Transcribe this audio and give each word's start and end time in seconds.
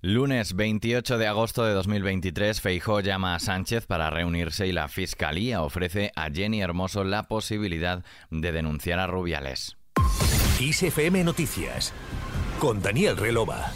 Lunes 0.00 0.54
28 0.54 1.18
de 1.18 1.26
agosto 1.26 1.64
de 1.64 1.72
2023, 1.72 2.60
Feijó 2.60 3.00
llama 3.00 3.34
a 3.34 3.40
Sánchez 3.40 3.86
para 3.86 4.10
reunirse 4.10 4.68
y 4.68 4.70
la 4.70 4.86
Fiscalía 4.86 5.60
ofrece 5.60 6.12
a 6.14 6.30
Jenny 6.30 6.62
Hermoso 6.62 7.02
la 7.02 7.24
posibilidad 7.24 8.04
de 8.30 8.52
denunciar 8.52 9.00
a 9.00 9.08
Rubiales. 9.08 9.76
ISFM 10.60 11.24
Noticias 11.24 11.92
con 12.60 12.80
Daniel 12.80 13.16
Relova. 13.16 13.72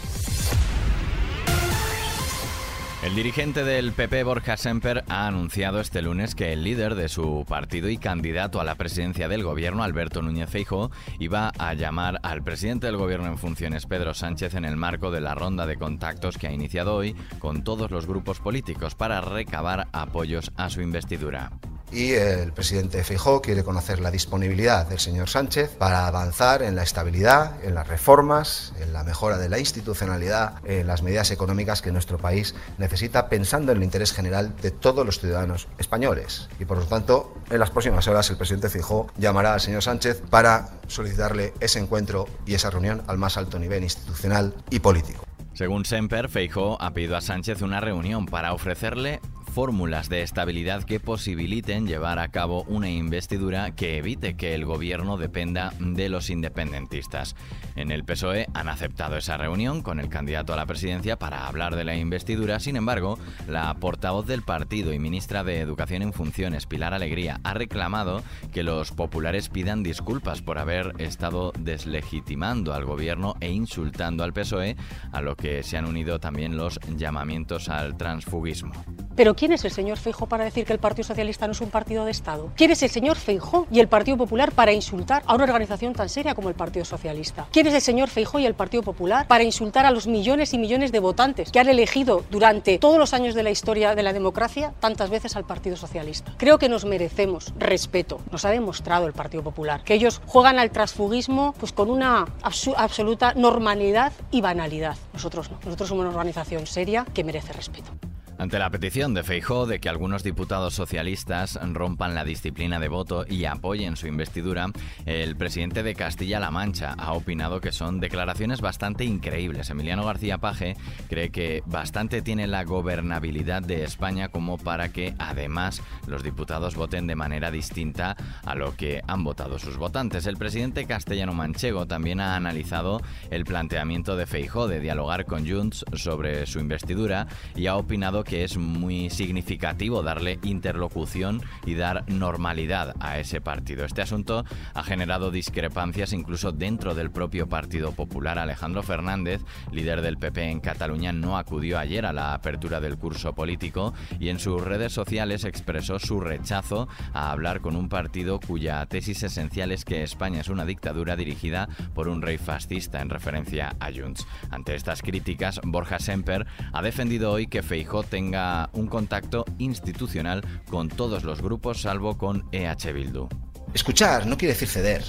El 3.03 3.15
dirigente 3.15 3.65
del 3.65 3.91
PP, 3.91 4.23
Borja 4.23 4.55
Semper, 4.55 5.03
ha 5.09 5.27
anunciado 5.27 5.81
este 5.81 6.01
lunes 6.01 6.35
que 6.35 6.53
el 6.53 6.63
líder 6.63 6.95
de 6.95 7.09
su 7.09 7.45
partido 7.45 7.89
y 7.89 7.97
candidato 7.97 8.61
a 8.61 8.63
la 8.63 8.75
presidencia 8.75 9.27
del 9.27 9.43
gobierno, 9.43 9.83
Alberto 9.83 10.21
Núñez 10.21 10.49
Feijóo, 10.49 10.89
iba 11.19 11.51
a 11.59 11.73
llamar 11.73 12.21
al 12.23 12.43
presidente 12.43 12.87
del 12.87 12.95
gobierno 12.95 13.27
en 13.27 13.37
funciones, 13.37 13.87
Pedro 13.87 14.13
Sánchez, 14.13 14.55
en 14.55 14.63
el 14.63 14.77
marco 14.77 15.11
de 15.11 15.19
la 15.19 15.35
ronda 15.35 15.65
de 15.65 15.75
contactos 15.75 16.37
que 16.37 16.47
ha 16.47 16.53
iniciado 16.53 16.95
hoy 16.95 17.13
con 17.39 17.65
todos 17.65 17.91
los 17.91 18.07
grupos 18.07 18.39
políticos 18.39 18.95
para 18.95 19.19
recabar 19.19 19.89
apoyos 19.91 20.53
a 20.55 20.69
su 20.69 20.81
investidura 20.81 21.51
y 21.93 22.13
el 22.13 22.51
presidente 22.53 23.03
Feijóo 23.03 23.41
quiere 23.41 23.63
conocer 23.63 23.99
la 23.99 24.09
disponibilidad 24.09 24.87
del 24.87 24.99
señor 24.99 25.29
Sánchez 25.29 25.75
para 25.77 26.07
avanzar 26.07 26.63
en 26.63 26.75
la 26.75 26.83
estabilidad, 26.83 27.63
en 27.63 27.75
las 27.75 27.87
reformas, 27.87 28.73
en 28.79 28.93
la 28.93 29.03
mejora 29.03 29.37
de 29.37 29.49
la 29.49 29.59
institucionalidad, 29.59 30.55
en 30.65 30.87
las 30.87 31.03
medidas 31.03 31.29
económicas 31.31 31.81
que 31.81 31.91
nuestro 31.91 32.17
país 32.17 32.55
necesita 32.77 33.29
pensando 33.29 33.71
en 33.71 33.77
el 33.77 33.83
interés 33.83 34.11
general 34.11 34.55
de 34.61 34.71
todos 34.71 35.05
los 35.05 35.19
ciudadanos 35.19 35.67
españoles. 35.77 36.49
Y 36.59 36.65
por 36.65 36.79
lo 36.79 36.85
tanto, 36.85 37.35
en 37.49 37.59
las 37.59 37.69
próximas 37.69 38.07
horas 38.07 38.29
el 38.29 38.37
presidente 38.37 38.69
Feijóo 38.69 39.07
llamará 39.17 39.53
al 39.53 39.61
señor 39.61 39.83
Sánchez 39.83 40.21
para 40.29 40.69
solicitarle 40.87 41.53
ese 41.59 41.79
encuentro 41.79 42.27
y 42.45 42.55
esa 42.55 42.71
reunión 42.71 43.03
al 43.07 43.17
más 43.19 43.37
alto 43.37 43.59
nivel 43.59 43.83
institucional 43.83 44.55
y 44.71 44.79
político. 44.79 45.23
Según 45.53 45.85
Semper, 45.85 46.29
Feijóo 46.29 46.81
ha 46.81 46.91
pedido 46.91 47.15
a 47.15 47.21
Sánchez 47.21 47.61
una 47.61 47.79
reunión 47.79 48.25
para 48.25 48.53
ofrecerle 48.53 49.21
fórmulas 49.53 50.09
de 50.09 50.23
estabilidad 50.23 50.83
que 50.83 50.99
posibiliten 50.99 51.85
llevar 51.85 52.17
a 52.17 52.29
cabo 52.29 52.63
una 52.63 52.89
investidura 52.89 53.75
que 53.75 53.97
evite 53.97 54.35
que 54.35 54.55
el 54.55 54.65
gobierno 54.65 55.15
dependa 55.15 55.73
de 55.79 56.09
los 56.09 56.31
independentistas. 56.31 57.35
En 57.75 57.91
el 57.91 58.03
PSOE 58.03 58.47
han 58.55 58.67
aceptado 58.67 59.15
esa 59.15 59.37
reunión 59.37 59.83
con 59.83 59.99
el 59.99 60.09
candidato 60.09 60.53
a 60.53 60.55
la 60.55 60.65
presidencia 60.65 61.19
para 61.19 61.45
hablar 61.45 61.75
de 61.75 61.83
la 61.83 61.95
investidura. 61.95 62.59
Sin 62.59 62.77
embargo, 62.77 63.19
la 63.47 63.71
portavoz 63.75 64.25
del 64.25 64.41
partido 64.41 64.91
y 64.91 64.97
ministra 64.97 65.43
de 65.43 65.59
Educación 65.59 66.01
en 66.01 66.13
funciones, 66.13 66.65
Pilar 66.65 66.95
Alegría, 66.95 67.39
ha 67.43 67.53
reclamado 67.53 68.23
que 68.51 68.63
los 68.63 68.91
populares 68.91 69.49
pidan 69.49 69.83
disculpas 69.83 70.41
por 70.41 70.57
haber 70.57 70.95
estado 70.97 71.53
deslegitimando 71.59 72.73
al 72.73 72.85
gobierno 72.85 73.35
e 73.39 73.51
insultando 73.51 74.23
al 74.23 74.33
PSOE, 74.33 74.77
a 75.11 75.21
lo 75.21 75.35
que 75.35 75.61
se 75.61 75.77
han 75.77 75.85
unido 75.85 76.19
también 76.19 76.57
los 76.57 76.79
llamamientos 76.97 77.69
al 77.69 77.97
transfugismo. 77.97 78.73
Pero 79.15 79.35
¿quién 79.43 79.51
es 79.51 79.65
el 79.65 79.71
señor 79.71 79.97
Feijóo 79.97 80.29
para 80.29 80.45
decir 80.45 80.63
que 80.63 80.71
el 80.71 80.79
Partido 80.79 81.05
Socialista 81.05 81.47
no 81.47 81.51
es 81.51 81.59
un 81.59 81.69
partido 81.69 82.05
de 82.05 82.11
Estado? 82.11 82.53
¿Quién 82.55 82.71
es 82.71 82.81
el 82.81 82.89
señor 82.89 83.17
Feijóo 83.17 83.67
y 83.69 83.81
el 83.81 83.89
Partido 83.89 84.15
Popular 84.15 84.53
para 84.53 84.71
insultar 84.71 85.21
a 85.25 85.35
una 85.35 85.43
organización 85.43 85.91
tan 85.91 86.07
seria 86.07 86.33
como 86.33 86.47
el 86.47 86.55
Partido 86.55 86.85
Socialista? 86.85 87.45
¿Quién 87.51 87.67
es 87.67 87.73
el 87.73 87.81
señor 87.81 88.07
Feijóo 88.07 88.39
y 88.39 88.45
el 88.45 88.53
Partido 88.53 88.83
Popular 88.83 89.27
para 89.27 89.43
insultar 89.43 89.85
a 89.85 89.91
los 89.91 90.07
millones 90.07 90.53
y 90.53 90.57
millones 90.57 90.93
de 90.93 90.99
votantes 90.99 91.51
que 91.51 91.59
han 91.59 91.67
elegido 91.67 92.23
durante 92.31 92.77
todos 92.77 92.97
los 92.97 93.13
años 93.13 93.35
de 93.35 93.43
la 93.43 93.51
historia 93.51 93.95
de 93.95 94.03
la 94.03 94.13
democracia 94.13 94.73
tantas 94.79 95.09
veces 95.09 95.35
al 95.35 95.43
Partido 95.43 95.75
Socialista? 95.75 96.33
Creo 96.37 96.57
que 96.57 96.69
nos 96.69 96.85
merecemos 96.85 97.53
respeto. 97.59 98.21
Nos 98.31 98.45
ha 98.45 98.49
demostrado 98.49 99.07
el 99.07 99.13
Partido 99.13 99.43
Popular 99.43 99.83
que 99.83 99.93
ellos 99.93 100.21
juegan 100.25 100.57
al 100.57 100.71
transfugismo 100.71 101.53
pues 101.59 101.73
con 101.73 101.89
una 101.89 102.27
absoluta 102.41 103.33
normalidad 103.33 104.13
y 104.31 104.39
banalidad. 104.39 104.95
Nosotros 105.11 105.51
no. 105.51 105.59
Nosotros 105.65 105.89
somos 105.89 106.03
una 106.03 106.11
organización 106.11 106.65
seria 106.65 107.05
que 107.13 107.25
merece 107.25 107.51
respeto. 107.51 107.91
Ante 108.37 108.59
la 108.59 108.71
petición 108.71 109.13
de 109.13 109.23
Feijó 109.23 109.67
de 109.67 109.79
que 109.79 109.89
algunos 109.89 110.23
diputados 110.23 110.73
socialistas 110.73 111.59
rompan 111.71 112.15
la 112.15 112.25
disciplina 112.25 112.79
de 112.79 112.87
voto 112.87 113.25
y 113.29 113.45
apoyen 113.45 113.95
su 113.95 114.07
investidura, 114.07 114.71
el 115.05 115.35
presidente 115.35 115.83
de 115.83 115.93
Castilla-La 115.93 116.51
Mancha 116.51 116.95
ha 116.97 117.13
opinado 117.13 117.61
que 117.61 117.71
son 117.71 117.99
declaraciones 117.99 118.59
bastante 118.59 119.05
increíbles. 119.05 119.69
Emiliano 119.69 120.03
García 120.03 120.39
Paje 120.39 120.75
cree 121.09 121.29
que 121.29 121.63
bastante 121.67 122.21
tiene 122.21 122.47
la 122.47 122.63
gobernabilidad 122.63 123.61
de 123.61 123.83
España 123.83 124.29
como 124.29 124.57
para 124.57 124.89
que 124.89 125.13
además 125.19 125.81
los 126.07 126.23
diputados 126.23 126.75
voten 126.75 127.07
de 127.07 127.15
manera 127.15 127.51
distinta 127.51 128.17
a 128.45 128.55
lo 128.55 128.75
que 128.75 129.01
han 129.07 129.23
votado 129.23 129.59
sus 129.59 129.77
votantes. 129.77 130.25
El 130.25 130.37
presidente 130.37 130.85
castellano 130.85 131.33
manchego 131.33 131.85
también 131.85 132.19
ha 132.19 132.35
analizado 132.35 133.01
el 133.29 133.45
planteamiento 133.45 134.17
de 134.17 134.25
Feijó 134.25 134.67
de 134.67 134.79
dialogar 134.79 135.25
con 135.25 135.47
Junts 135.47 135.85
sobre 135.93 136.45
su 136.47 136.59
investidura 136.59 137.27
y 137.55 137.67
ha 137.67 137.75
opinado 137.77 138.23
que 138.23 138.32
es 138.35 138.57
muy 138.57 139.09
significativo 139.09 140.01
darle 140.01 140.39
interlocución 140.43 141.41
y 141.65 141.75
dar 141.75 142.03
normalidad 142.09 142.95
a 142.99 143.19
ese 143.19 143.41
partido. 143.41 143.85
Este 143.85 144.01
asunto 144.01 144.45
ha 144.73 144.83
generado 144.83 145.31
discrepancias 145.31 146.13
incluso 146.13 146.51
dentro 146.51 146.95
del 146.95 147.11
propio 147.11 147.47
Partido 147.47 147.91
Popular. 147.91 148.39
Alejandro 148.39 148.83
Fernández, 148.83 149.41
líder 149.71 150.01
del 150.01 150.17
PP 150.17 150.49
en 150.49 150.59
Cataluña, 150.59 151.11
no 151.11 151.37
acudió 151.37 151.79
ayer 151.79 152.05
a 152.05 152.13
la 152.13 152.33
apertura 152.33 152.79
del 152.79 152.97
curso 152.97 153.33
político 153.33 153.93
y 154.19 154.29
en 154.29 154.39
sus 154.39 154.61
redes 154.61 154.93
sociales 154.93 155.43
expresó 155.43 155.99
su 155.99 156.19
rechazo 156.19 156.87
a 157.13 157.31
hablar 157.31 157.61
con 157.61 157.75
un 157.75 157.89
partido 157.89 158.39
cuya 158.39 158.85
tesis 158.85 159.23
esencial 159.23 159.71
es 159.71 159.85
que 159.85 160.03
España 160.03 160.41
es 160.41 160.49
una 160.49 160.65
dictadura 160.65 161.15
dirigida 161.15 161.67
por 161.93 162.07
un 162.07 162.21
rey 162.21 162.37
fascista 162.37 163.01
en 163.01 163.09
referencia 163.09 163.75
a 163.79 163.91
Junts. 163.91 164.25
Ante 164.49 164.75
estas 164.75 165.01
críticas, 165.01 165.59
Borja 165.63 165.99
Semper 165.99 166.45
ha 166.71 166.81
defendido 166.81 167.31
hoy 167.31 167.47
que 167.47 167.63
Feijóo 167.63 168.03
tenga 168.13 168.69
un 168.73 168.85
contacto 168.85 169.43
institucional 169.57 170.45
con 170.69 170.87
todos 170.87 171.23
los 171.23 171.41
grupos 171.41 171.81
salvo 171.81 172.15
con 172.15 172.47
EH 172.51 172.93
Bildu. 172.93 173.27
Escuchar 173.73 174.27
no 174.27 174.37
quiere 174.37 174.53
decir 174.53 174.67
ceder. 174.67 175.03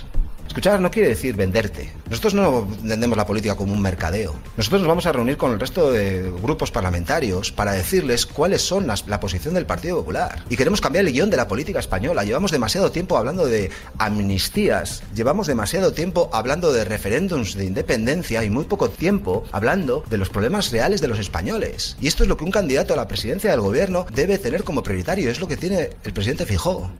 Escuchar 0.55 0.81
no 0.81 0.89
quiere 0.89 1.09
decir 1.09 1.35
venderte. 1.35 1.91
Nosotros 2.09 2.33
no 2.33 2.69
entendemos 2.81 3.17
la 3.17 3.27
política 3.27 3.57
como 3.57 3.73
un 3.73 3.83
mercadeo. 3.83 4.37
Nosotros 4.57 4.83
nos 4.83 4.89
vamos 4.89 5.05
a 5.05 5.11
reunir 5.11 5.37
con 5.37 5.51
el 5.51 5.59
resto 5.59 5.91
de 5.91 6.31
grupos 6.31 6.71
parlamentarios 6.71 7.51
para 7.51 7.73
decirles 7.73 8.25
cuáles 8.25 8.63
son 8.63 8.87
las, 8.87 9.09
la 9.09 9.19
posición 9.19 9.55
del 9.55 9.67
Partido 9.67 9.97
Popular. 9.97 10.45
Y 10.49 10.57
queremos 10.57 10.81
cambiar 10.81 11.07
el 11.07 11.13
guion 11.13 11.29
de 11.29 11.39
la 11.39 11.49
política 11.49 11.81
española. 11.81 12.23
Llevamos 12.23 12.53
demasiado 12.53 12.93
tiempo 12.93 13.19
hablando 13.19 13.47
de 13.47 13.73
amnistías, 13.99 15.03
llevamos 15.13 15.49
demasiado 15.49 15.93
tiempo 15.93 16.31
hablando 16.33 16.73
de 16.73 16.85
referéndums 16.85 17.57
de 17.57 17.65
independencia 17.65 18.45
y 18.45 18.51
muy 18.51 18.63
poco 18.63 18.91
tiempo 18.91 19.43
hablando 19.51 20.05
de 20.09 20.19
los 20.19 20.29
problemas 20.29 20.71
reales 20.71 21.01
de 21.01 21.09
los 21.09 21.19
españoles. 21.19 21.97
Y 22.01 22.07
esto 22.07 22.23
es 22.23 22.29
lo 22.29 22.37
que 22.37 22.45
un 22.45 22.53
candidato 22.53 22.95
a 22.95 22.97
la 22.97 23.09
presidencia 23.09 23.51
del 23.51 23.61
gobierno 23.61 24.07
debe 24.15 24.39
tener 24.39 24.63
como 24.63 24.85
prioritario. 24.85 25.33
Es 25.33 25.41
lo 25.41 25.49
que 25.49 25.57
tiene 25.57 25.91
el 26.05 26.13
presidente 26.13 26.47
Fijó. 26.47 26.93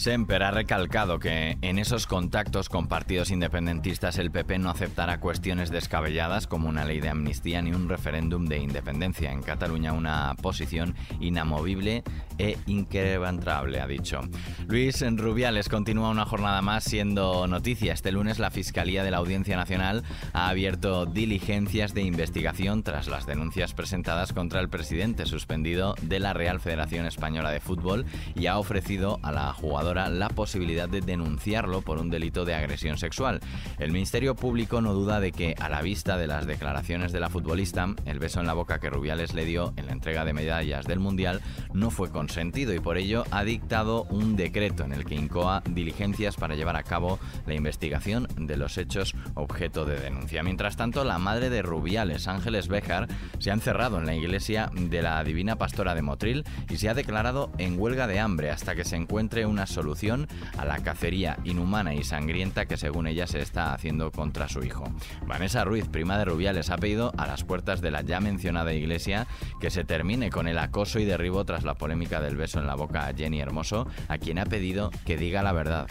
Semper 0.00 0.42
ha 0.42 0.50
recalcado 0.50 1.18
que 1.18 1.58
en 1.60 1.78
esos 1.78 2.06
contactos 2.06 2.70
con 2.70 2.88
partidos 2.88 3.30
independentistas 3.30 4.16
el 4.16 4.30
PP 4.30 4.58
no 4.58 4.70
aceptará 4.70 5.20
cuestiones 5.20 5.68
descabelladas 5.68 6.46
como 6.46 6.70
una 6.70 6.86
ley 6.86 7.00
de 7.00 7.10
amnistía 7.10 7.60
ni 7.60 7.72
un 7.72 7.86
referéndum 7.86 8.46
de 8.46 8.56
independencia. 8.56 9.30
En 9.30 9.42
Cataluña 9.42 9.92
una 9.92 10.34
posición 10.40 10.94
inamovible 11.20 12.02
e 12.38 12.56
inquebrantable, 12.66 13.78
ha 13.78 13.86
dicho. 13.86 14.22
Luis 14.68 15.04
Rubiales 15.18 15.68
continúa 15.68 16.08
una 16.08 16.24
jornada 16.24 16.62
más 16.62 16.84
siendo 16.84 17.46
noticia. 17.46 17.92
Este 17.92 18.10
lunes 18.10 18.38
la 18.38 18.50
Fiscalía 18.50 19.04
de 19.04 19.10
la 19.10 19.18
Audiencia 19.18 19.58
Nacional 19.58 20.02
ha 20.32 20.48
abierto 20.48 21.04
diligencias 21.04 21.92
de 21.92 22.00
investigación 22.00 22.82
tras 22.84 23.06
las 23.06 23.26
denuncias 23.26 23.74
presentadas 23.74 24.32
contra 24.32 24.60
el 24.60 24.70
presidente 24.70 25.26
suspendido 25.26 25.94
de 26.00 26.20
la 26.20 26.32
Real 26.32 26.58
Federación 26.58 27.04
Española 27.04 27.50
de 27.50 27.60
Fútbol 27.60 28.06
y 28.34 28.46
ha 28.46 28.58
ofrecido 28.58 29.20
a 29.22 29.30
la 29.30 29.52
jugadora 29.52 29.89
la 29.94 30.28
posibilidad 30.28 30.88
de 30.88 31.00
denunciarlo 31.00 31.82
por 31.82 31.98
un 31.98 32.10
delito 32.10 32.44
de 32.44 32.54
agresión 32.54 32.98
sexual. 32.98 33.40
El 33.78 33.92
Ministerio 33.92 34.34
Público 34.34 34.80
no 34.80 34.94
duda 34.94 35.20
de 35.20 35.32
que, 35.32 35.54
a 35.58 35.68
la 35.68 35.82
vista 35.82 36.16
de 36.16 36.26
las 36.26 36.46
declaraciones 36.46 37.12
de 37.12 37.20
la 37.20 37.28
futbolista, 37.28 37.94
el 38.04 38.18
beso 38.18 38.40
en 38.40 38.46
la 38.46 38.54
boca 38.54 38.78
que 38.78 38.90
Rubiales 38.90 39.34
le 39.34 39.44
dio 39.44 39.72
en 39.76 39.86
la 39.86 39.92
entrega 39.92 40.24
de 40.24 40.32
medallas 40.32 40.86
del 40.86 41.00
Mundial 41.00 41.40
no 41.72 41.90
fue 41.90 42.10
consentido 42.10 42.74
y 42.74 42.80
por 42.80 42.98
ello 42.98 43.24
ha 43.30 43.44
dictado 43.44 44.04
un 44.04 44.36
decreto 44.36 44.84
en 44.84 44.92
el 44.92 45.04
que 45.04 45.14
incoa 45.14 45.62
diligencias 45.68 46.36
para 46.36 46.54
llevar 46.54 46.76
a 46.76 46.82
cabo 46.82 47.18
la 47.46 47.54
investigación 47.54 48.28
de 48.36 48.56
los 48.56 48.78
hechos 48.78 49.14
objeto 49.34 49.84
de 49.84 49.98
denuncia. 49.98 50.42
Mientras 50.42 50.76
tanto, 50.76 51.04
la 51.04 51.18
madre 51.18 51.50
de 51.50 51.62
Rubiales, 51.62 52.28
Ángeles 52.28 52.68
Béjar, 52.68 53.08
se 53.38 53.50
ha 53.50 53.54
encerrado 53.54 53.98
en 53.98 54.06
la 54.06 54.14
iglesia 54.14 54.70
de 54.74 55.02
la 55.02 55.22
Divina 55.24 55.56
Pastora 55.56 55.94
de 55.94 56.02
Motril 56.02 56.44
y 56.68 56.76
se 56.76 56.88
ha 56.88 56.94
declarado 56.94 57.50
en 57.58 57.78
huelga 57.78 58.06
de 58.06 58.20
hambre 58.20 58.50
hasta 58.50 58.74
que 58.74 58.84
se 58.84 58.96
encuentre 58.96 59.46
una 59.46 59.66
solución 59.66 59.79
a 60.58 60.64
la 60.64 60.78
cacería 60.78 61.36
inhumana 61.44 61.94
y 61.94 62.04
sangrienta 62.04 62.66
que 62.66 62.76
según 62.76 63.06
ella 63.06 63.26
se 63.26 63.40
está 63.40 63.72
haciendo 63.74 64.10
contra 64.10 64.48
su 64.48 64.62
hijo. 64.62 64.84
Vanessa 65.26 65.64
Ruiz, 65.64 65.88
prima 65.88 66.18
de 66.18 66.24
Rubiales, 66.24 66.70
ha 66.70 66.76
pedido 66.76 67.12
a 67.16 67.26
las 67.26 67.44
puertas 67.44 67.80
de 67.80 67.90
la 67.90 68.02
ya 68.02 68.20
mencionada 68.20 68.72
iglesia 68.72 69.26
que 69.60 69.70
se 69.70 69.84
termine 69.84 70.30
con 70.30 70.48
el 70.48 70.58
acoso 70.58 70.98
y 70.98 71.04
derribo 71.04 71.44
tras 71.44 71.64
la 71.64 71.74
polémica 71.74 72.20
del 72.20 72.36
beso 72.36 72.60
en 72.60 72.66
la 72.66 72.74
boca 72.74 73.06
a 73.06 73.14
Jenny 73.14 73.40
Hermoso, 73.40 73.86
a 74.08 74.18
quien 74.18 74.38
ha 74.38 74.46
pedido 74.46 74.90
que 75.04 75.16
diga 75.16 75.42
la 75.42 75.52
verdad. 75.52 75.86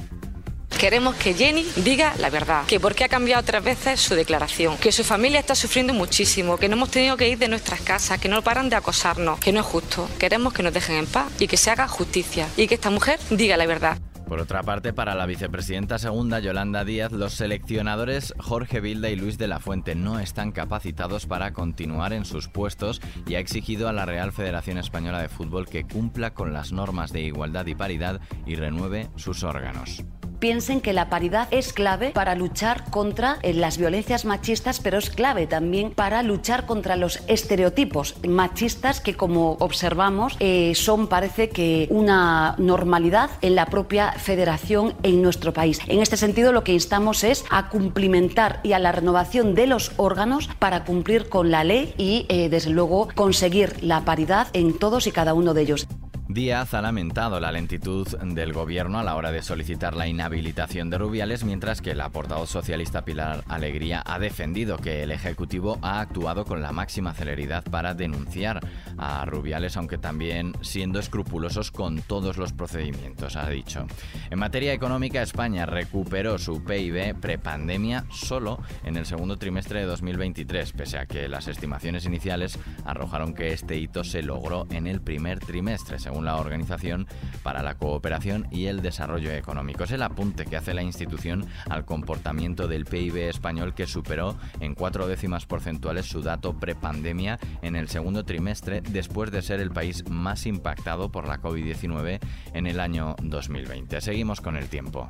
Queremos 0.80 1.16
que 1.16 1.34
Jenny 1.34 1.66
diga 1.84 2.14
la 2.20 2.30
verdad, 2.30 2.66
que 2.66 2.80
por 2.80 2.96
qué 2.96 3.04
ha 3.04 3.10
cambiado 3.10 3.44
tres 3.44 3.62
veces 3.62 4.00
su 4.00 4.16
declaración, 4.16 4.78
que 4.78 4.94
su 4.94 5.04
familia 5.04 5.42
está 5.42 5.54
sufriendo 5.54 5.94
muchísimo, 5.94 6.56
que 6.58 6.70
no 6.70 6.78
hemos 6.78 6.90
tenido 6.90 7.18
que 7.18 7.28
ir 7.28 7.38
de 7.38 7.50
nuestras 7.50 7.82
casas, 7.82 8.18
que 8.18 8.30
no 8.30 8.42
paran 8.44 8.70
de 8.70 8.78
acosarnos, 8.78 9.42
que 9.42 9.52
no 9.52 9.60
es 9.60 9.66
justo. 9.66 10.10
Queremos 10.18 10.54
que 10.54 10.64
nos 10.64 10.74
dejen 10.74 10.96
en 10.96 11.06
paz 11.06 11.34
y 11.38 11.48
que 11.48 11.58
se 11.58 11.70
haga 11.70 11.90
justicia 11.90 12.48
y 12.56 12.68
que 12.68 12.76
esta 12.76 12.92
mujer 12.92 13.20
diga 13.30 13.58
la 13.58 13.66
verdad. 13.66 13.98
Por 14.26 14.40
otra 14.40 14.64
parte, 14.64 14.94
para 14.94 15.16
la 15.16 15.26
vicepresidenta 15.26 16.00
segunda, 16.00 16.40
Yolanda 16.40 16.86
Díaz, 16.86 17.12
los 17.12 17.34
seleccionadores 17.34 18.34
Jorge 18.40 18.80
Vilda 18.80 19.10
y 19.10 19.18
Luis 19.18 19.38
de 19.38 19.50
la 19.50 19.60
Fuente 19.60 19.96
no 19.96 20.20
están 20.20 20.54
capacitados 20.54 21.26
para 21.26 21.52
continuar 21.52 22.14
en 22.14 22.24
sus 22.24 22.48
puestos 22.48 23.02
y 23.28 23.36
ha 23.36 23.40
exigido 23.40 23.90
a 23.90 23.94
la 23.94 24.06
Real 24.06 24.32
Federación 24.32 24.78
Española 24.78 25.22
de 25.22 25.28
Fútbol 25.28 25.68
que 25.68 25.84
cumpla 25.84 26.34
con 26.34 26.54
las 26.54 26.72
normas 26.72 27.12
de 27.12 27.20
igualdad 27.20 27.66
y 27.66 27.76
paridad 27.76 28.22
y 28.46 28.56
renueve 28.56 29.10
sus 29.18 29.44
órganos 29.44 30.06
piensen 30.40 30.82
que 30.82 30.94
la 30.94 31.10
paridad 31.10 31.48
es 31.52 31.74
clave 31.74 32.12
para 32.12 32.36
luchar 32.36 32.90
contra 32.90 33.38
eh, 33.42 33.54
las 33.54 33.78
violencias 33.78 34.26
machistas, 34.26 34.80
pero 34.80 34.98
es 34.98 35.10
clave 35.10 35.48
también 35.48 35.92
para 35.92 36.24
luchar 36.24 36.66
contra 36.66 36.96
los 36.96 37.20
estereotipos 37.28 38.16
machistas 38.28 39.02
que, 39.02 39.16
como 39.16 39.54
observamos, 39.60 40.36
eh, 40.40 40.74
son, 40.76 41.08
parece 41.08 41.50
que, 41.50 41.88
una 41.90 42.56
normalidad 42.58 43.30
en 43.42 43.56
la 43.56 43.66
propia 43.66 44.14
federación 44.14 44.94
en 45.04 45.22
nuestro 45.22 45.54
país. 45.54 45.80
En 45.88 46.02
este 46.02 46.18
sentido, 46.18 46.52
lo 46.52 46.64
que 46.64 46.74
instamos 46.74 47.24
es 47.24 47.44
a 47.50 47.70
cumplimentar 47.70 48.60
y 48.64 48.74
a 48.74 48.80
la 48.80 48.92
renovación 48.92 49.56
de 49.56 49.68
los 49.68 49.92
órganos 49.98 50.50
para 50.60 50.84
cumplir 50.84 51.30
con 51.30 51.52
la 51.52 51.64
ley 51.64 51.94
y, 51.98 52.26
eh, 52.30 52.50
desde 52.50 52.70
luego, 52.72 53.10
conseguir 53.16 53.84
la 53.84 54.06
paridad 54.06 54.48
en 54.54 54.78
todos 54.78 55.08
y 55.08 55.12
cada 55.12 55.34
uno 55.34 55.54
de 55.54 55.62
ellos. 55.62 55.88
Díaz 56.32 56.76
ha 56.76 56.84
lamentado 56.84 57.40
la 57.40 57.52
lentitud 57.52 58.08
del 58.08 58.54
gobierno 58.54 59.00
a 59.00 59.04
la 59.04 59.16
hora 59.16 59.32
de 59.32 59.42
solicitar 59.42 59.96
la 59.96 60.06
inhabilitación 60.06 60.92
de 60.92 61.00
Rubiales, 61.00 61.44
mientras 61.44 61.82
que 61.82 61.96
la 61.96 62.10
portavoz 62.10 62.52
socialista 62.52 63.04
Pilar 63.04 63.44
Alegría 63.48 64.04
ha 64.06 64.20
defendido 64.20 64.78
que 64.78 65.02
el 65.02 65.10
Ejecutivo 65.10 65.80
ha 65.82 66.02
actuado 66.02 66.46
con 66.46 66.62
la 66.62 66.72
máxima 66.72 67.16
celeridad 67.16 67.64
para 67.64 67.96
denunciar 67.96 68.60
a 69.00 69.26
Rubiales, 69.26 69.76
aunque 69.76 69.98
también 69.98 70.54
siendo 70.62 71.00
escrupulosos 71.00 71.72
con 71.72 72.00
todos 72.04 72.38
los 72.38 72.54
procedimientos, 72.54 73.36
ha 73.36 73.50
dicho. 73.50 73.88
En 74.30 74.38
materia 74.38 74.72
económica, 74.72 75.24
España 75.24 75.66
recuperó 75.66 76.38
su 76.38 76.64
PIB 76.64 77.16
prepandemia 77.20 78.06
solo 78.12 78.60
en 78.84 78.98
el 78.98 79.08
segundo 79.08 79.38
trimestre 79.38 79.80
de 79.80 79.88
2023, 79.88 80.74
pese 80.74 81.00
a 81.00 81.08
que 81.08 81.28
las 81.28 81.48
estimaciones 81.48 82.06
iniciales 82.06 82.60
arrojaron 82.86 83.34
que 83.34 83.52
este 83.52 83.78
hito 83.78 84.04
se 84.04 84.22
logró 84.22 84.68
en 84.70 84.86
el 84.86 85.02
primer 85.02 85.40
trimestre, 85.40 85.98
la 86.26 86.38
Organización 86.38 87.08
para 87.44 87.64
la 87.64 87.76
Cooperación 87.76 88.48
y 88.52 88.66
el 88.66 88.82
Desarrollo 88.82 89.32
Económico. 89.32 89.84
Es 89.84 89.92
el 89.92 90.04
apunte 90.04 90.46
que 90.46 90.58
hace 90.58 90.74
la 90.74 90.84
institución 90.84 91.46
al 91.70 91.86
comportamiento 91.86 92.68
del 92.68 92.86
PIB 92.86 93.30
español 93.30 93.74
que 93.74 93.88
superó 93.88 94.38
en 94.60 94.76
cuatro 94.76 95.08
décimas 95.08 95.46
porcentuales 95.46 96.06
su 96.06 96.22
dato 96.22 96.58
prepandemia 96.58 97.40
en 97.62 97.76
el 97.76 97.90
segundo 97.90 98.26
trimestre 98.26 98.82
después 98.82 99.32
de 99.32 99.42
ser 99.42 99.60
el 99.60 99.72
país 99.72 100.08
más 100.10 100.46
impactado 100.46 101.12
por 101.12 101.28
la 101.28 101.42
COVID-19 101.42 102.20
en 102.54 102.68
el 102.68 102.80
año 102.80 103.16
2020. 103.22 104.02
Seguimos 104.02 104.42
con 104.42 104.56
el 104.56 104.70
tiempo. 104.70 105.08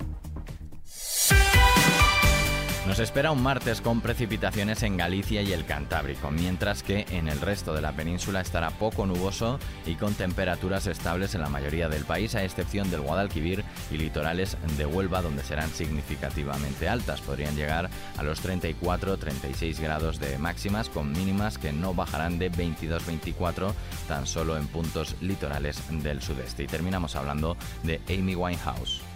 Nos 2.90 2.98
espera 2.98 3.30
un 3.30 3.44
martes 3.44 3.82
con 3.82 4.02
precipitaciones 4.02 4.82
en 4.82 4.98
Galicia 4.98 5.44
y 5.44 5.54
el 5.54 5.64
Cantábrico, 5.64 6.32
mientras 6.32 6.82
que 6.82 7.06
en 7.12 7.28
el 7.28 7.40
resto 7.40 7.76
de 7.76 7.84
la 7.84 7.92
península 7.92 8.42
estará 8.42 8.72
poco 8.72 9.06
nuboso 9.06 9.60
y 9.86 9.94
con 9.94 10.16
temperaturas 10.16 10.88
estables 10.88 11.36
en 11.36 11.42
la 11.42 11.50
mayoría 11.50 11.88
del 11.88 12.04
país, 12.04 12.34
a 12.34 12.44
excepción 12.44 12.90
del 12.90 13.02
Guadalquivir 13.02 13.64
y 13.92 13.98
litorales 13.98 14.58
de 14.76 14.88
Huelva, 14.88 15.22
donde 15.22 15.44
serán 15.44 15.70
significativamente 15.70 16.90
altas. 16.90 17.22
Podrían 17.22 17.56
llegar 17.56 17.92
a 18.18 18.24
los 18.24 18.44
34-36 18.44 19.80
grados 19.80 20.20
de 20.20 20.40
máximas, 20.40 20.90
con 20.90 21.12
mínimas 21.12 21.60
que 21.60 21.72
no 21.72 21.94
bajarán 21.94 22.40
de 22.40 22.52
22-24 22.52 23.72
tan 24.08 24.26
solo 24.26 24.58
en 24.58 24.66
puntos 24.66 25.16
litorales 25.22 25.80
del 26.02 26.24
sudeste. 26.24 26.64
Y 26.64 26.68
terminamos 26.68 27.16
hablando 27.16 27.56
de 27.84 28.02
Amy 28.10 28.34
Winehouse. 28.34 29.09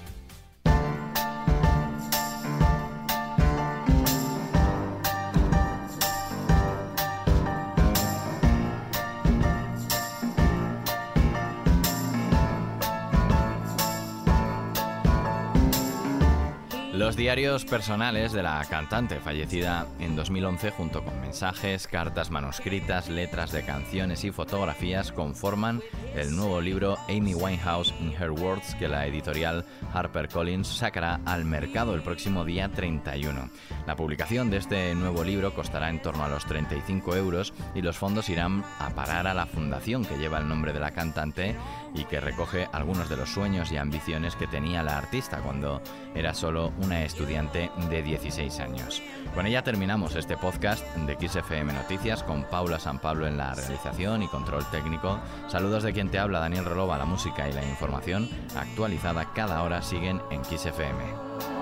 Los 16.94 17.16
diarios 17.16 17.66
personales 17.66 18.34
de 18.34 18.44
la 18.44 18.64
cantante 18.70 19.20
fallecida 19.20 19.88
en 20.00 20.16
2011 20.16 20.70
junto 20.70 21.04
con 21.04 21.20
mensajes, 21.22 21.88
cartas 21.88 22.30
manuscritas, 22.30 23.10
letras 23.10 23.52
de 23.52 23.66
canciones 23.66 24.24
y 24.24 24.30
fotografías 24.30 25.12
conforman 25.12 25.82
el 26.16 26.36
nuevo 26.36 26.62
libro 26.62 27.00
Amy 27.10 27.34
Winehouse 27.34 27.96
in 28.00 28.14
Her 28.14 28.30
Words 28.30 28.76
que 28.76 28.88
la 28.88 29.08
editorial 29.08 29.66
HarperCollins 29.92 30.68
sacará 30.68 31.20
al 31.26 31.46
mercado 31.46 31.96
el 31.96 32.04
próximo 32.04 32.46
día 32.46 32.70
31. 32.70 33.50
La 33.88 33.96
publicación 33.96 34.52
de 34.52 34.58
este 34.58 34.94
nuevo 34.94 35.24
libro 35.24 35.56
costará 35.56 35.90
en 35.90 36.00
torno 36.00 36.24
a 36.24 36.30
los 36.30 36.46
35 36.46 37.16
euros 37.16 37.56
y 37.74 37.82
los 37.82 37.98
fondos 37.98 38.30
irán 38.30 38.64
a 38.78 38.92
parar 38.92 39.26
a 39.26 39.34
la 39.34 39.48
fundación 39.48 40.06
que 40.06 40.20
lleva 40.20 40.38
el 40.38 40.48
nombre 40.48 40.74
de 40.74 40.80
la 40.80 40.92
cantante 40.92 41.56
y 41.94 42.06
que 42.06 42.20
recoge 42.20 42.68
algunos 42.72 43.10
de 43.10 43.18
los 43.18 43.30
sueños 43.30 43.72
y 43.72 43.78
ambiciones 43.78 44.36
que 44.36 44.48
tenía 44.48 44.84
la 44.84 44.98
artista 44.98 45.38
cuando 45.42 45.82
era 46.16 46.34
solo 46.34 46.74
una 46.82 47.04
estudiante 47.04 47.72
de 47.90 48.02
16 48.02 48.60
años. 48.60 49.02
Con 49.34 49.46
ella 49.46 49.64
terminamos 49.64 50.16
este 50.16 50.38
podcast 50.38 50.84
de 50.96 51.16
XFM 51.28 51.74
Noticias 51.74 52.24
con 52.24 52.44
Paula 52.44 52.80
San 52.80 53.00
Pablo 53.00 53.28
en 53.28 53.38
la 53.38 53.54
realización 53.54 54.24
y 54.24 54.28
control 54.28 54.66
técnico. 54.72 55.20
Saludos 55.48 55.84
de 55.84 55.94
quien 55.94 56.10
te 56.10 56.20
habla, 56.20 56.40
Daniel 56.40 56.66
Relova, 56.66 56.98
la 56.98 57.06
música 57.06 57.48
y 57.48 57.54
la 57.54 57.66
información 57.66 58.30
actualizada 58.56 59.32
cada 59.34 59.64
hora 59.64 59.82
siguen 59.82 60.22
en 60.32 60.44
XFM. 60.44 61.53